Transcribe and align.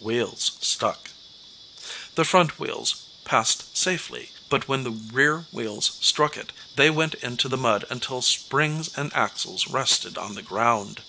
Wheels 0.00 0.50
Stuck. 0.60 1.10
The 2.16 2.24
front 2.24 2.58
wheels 2.58 2.96
passed 3.24 3.76
safely, 3.76 4.32
but 4.48 4.66
when 4.66 4.82
the 4.82 4.90
rear 4.90 5.46
wheels 5.52 5.92
struck 6.00 6.36
it 6.36 6.50
they 6.74 6.90
went 6.90 7.14
into 7.14 7.48
the 7.48 7.56
mud 7.56 7.84
until 7.88 8.20
springs 8.20 8.90
and 8.96 9.14
axles 9.14 9.68
rested 9.68 10.18
on 10.18 10.34
the 10.34 10.42
ground. 10.42 11.02